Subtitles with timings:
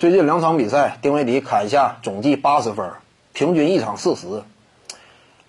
[0.00, 2.92] 最近两场比赛，丁威迪砍下总计八十分，
[3.34, 4.44] 平均一场四十。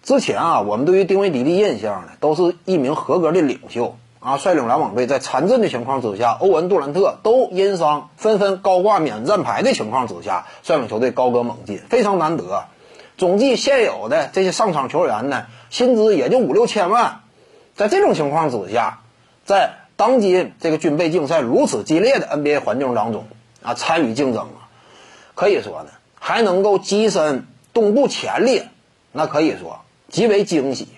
[0.04, 12.66] 之前啊，我们对于丁威迪的印象呢，都是一名合格的领袖啊，率领篮网队在残阵的情况之下，欧文、杜兰特都因伤纷纷高挂免战牌的情况之下，率领球队高歌猛进，非常难得。
[13.18, 17.22] 总计现有的这些上场球员呢，薪资也就五六千万，
[17.78, 19.00] 在这种情况之下，
[19.46, 23.28] 在当今这个军备竞赛如此激烈的 NBA 环境当中
[23.62, 24.70] 啊，参与竞争啊，
[25.36, 25.90] 可以说呢，
[26.20, 28.70] 还能够跻身东部前列，
[29.12, 29.82] 那可以说。
[30.10, 30.90] 极为惊喜，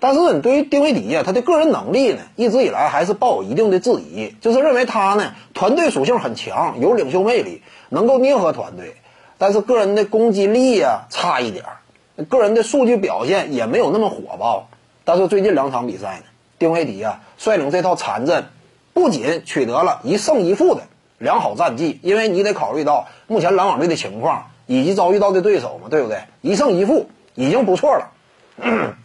[0.00, 8.96] 但是你对于丁威迪呀，他的个人能力呢，一直以来还是抱有一定的质疑，就是认为他呢，团队属性很强，有领袖魅力，能够捏合团队，
[9.36, 14.70] 但是个人的攻击力呀差一点儿，个人的数据表现也没有那么火爆。
[15.04, 16.24] 但是最近两场比赛呢，
[16.58, 18.46] 丁威迪呀率领这套残阵，
[18.94, 20.84] 不仅取得了一胜一负的
[21.18, 26.22] 良好战绩，因为你得考虑到目前篮网队的情况以及遭遇到的对手嘛，对不对？
[26.40, 27.08] 一胜一负。
[27.38, 28.12] 已经不错了，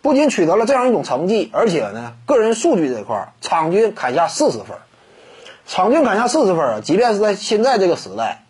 [0.00, 4.76] 不仅取得了这样一种成绩，而且呢，个人数据这块儿，场均砍下四十分，
[5.66, 8.44] 场均砍下四十分啊，即便是在现在这个时代，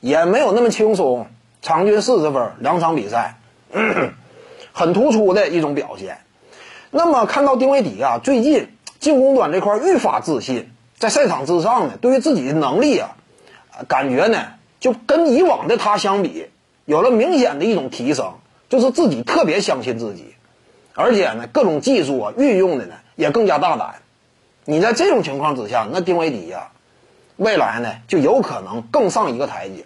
[0.00, 1.28] 也没有那么轻松。
[1.62, 3.36] 场均四十分，两场比赛，
[4.72, 6.18] 很突出的一种表现。
[6.90, 10.73] 那么看到丁威迪啊，最近进攻端这块愈发自信，
[11.04, 13.14] 在赛场之上呢，对于自己的能力啊，
[13.88, 14.38] 感觉呢，
[14.80, 16.46] 就跟以往的他相比，
[16.86, 18.32] 有了明显的一种提升。
[18.70, 20.34] 就是自己特别相信自己，
[20.94, 23.96] 而且呢，各种技术啊运用的呢也更加大胆。
[24.64, 26.70] 你在这种情况之下，那丁威迪呀，
[27.36, 29.84] 未来呢就有可能更上一个台阶。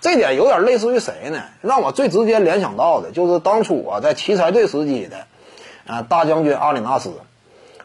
[0.00, 1.44] 这点有点类似于谁呢？
[1.60, 5.18] 让我最直接联想到的就是当初啊在奇才队时期的
[5.86, 7.12] 啊大将军阿里纳斯。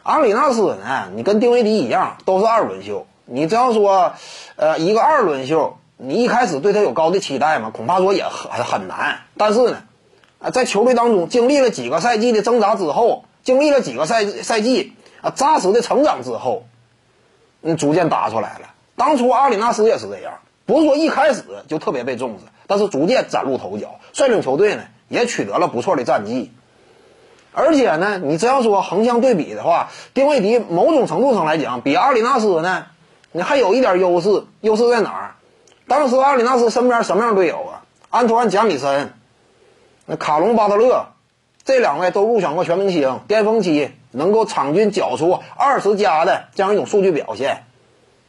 [0.05, 3.07] 阿里纳斯呢，你跟丁威迪一样，都是二轮秀。
[3.25, 4.13] 你这样说，
[4.55, 7.71] 呃，一个二轮秀，你一开始对他有高的期待吗？
[7.73, 9.21] 恐怕说也很很难。
[9.35, 9.83] 但是呢。
[10.37, 16.67] 啊，在球队当中经历了几个赛季的挣扎之后，经历了几个赛赛季啊扎实的成长之后，
[17.63, 18.73] 嗯，逐渐打出来了。
[18.97, 20.33] 当初阿里纳斯也是这样，
[20.65, 26.51] 不是说一开始就特别被重视，但是逐渐崭露头角，率领球队呢也取得了不错的战绩。
[27.55, 32.87] 而且呢，你这样说横向对比的话，丁威迪某种程度上来讲比阿里纳斯呢，
[33.31, 34.43] 你还有一点优势。
[34.59, 35.35] 优势在哪儿？
[35.87, 37.81] 当时阿里纳斯身边什么样队友啊？
[38.09, 39.13] 安托万·贾米森。
[40.05, 41.05] 那卡隆巴特勒，
[41.63, 47.63] 这两位都入选过全明星，巅峰期能够场均缴出二十加的这样一种数据表现。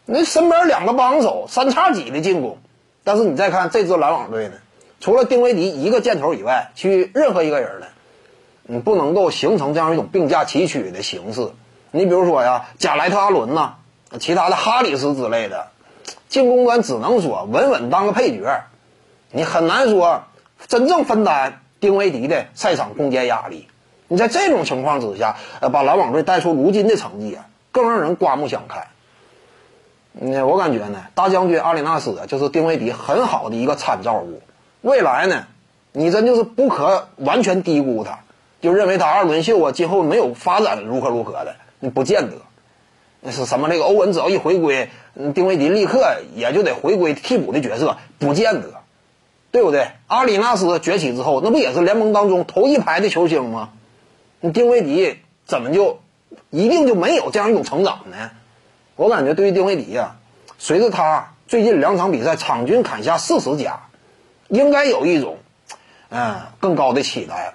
[0.04, 2.58] 那身边两个帮手，三叉戟的进攻。
[3.02, 4.54] 但是你再看这支篮网队呢，
[5.00, 7.86] 除了丁威迪一个箭头以外，其余任何一个人呢，
[8.66, 11.50] 你不能够形成这样一种并驾齐驱的形式。
[11.90, 13.74] 你比如说呀，贾莱特阿伦呐，
[14.20, 15.68] 其他的哈里斯之类的，
[16.28, 18.64] 进攻端只能说稳稳当个配角，
[19.30, 20.24] 你很难说
[20.66, 21.60] 真正分担。
[21.78, 23.68] 丁威迪的赛场攻坚压力，
[24.08, 28.86] 你在这种情况之下，呃，把篮网队带出如今的成绩啊，更让人刮目相看。
[30.18, 34.40] 嗯，我感觉呢，大将军阿里纳斯就是丁威迪很好的一个参照物。
[34.80, 35.46] 未来呢，
[35.92, 38.20] 你真就是不可完全低估他，
[38.66, 42.36] 就认为他二轮秀啊，今后没有发展如何如何的，你不见得。
[43.20, 43.70] 那是什么？
[43.70, 44.90] 这个欧文只要一回归，
[45.34, 48.82] 丁威迪立刻也就得回归替补的角色，不见得。
[49.52, 49.92] 对不对？
[50.06, 53.70] 阿里纳斯崛起之后，那不也是联盟当中头一排的球星吗？
[54.40, 55.16] 你丁威迪
[55.46, 56.00] 怎么就
[56.50, 58.32] 一定就没有这样一种成长呢？
[58.96, 60.16] 我感觉对于丁威迪呀，
[60.58, 63.84] 随着他最近两场比赛场均砍下四十加，
[64.48, 65.38] 应该有一种
[66.10, 67.54] 嗯更高的期待了。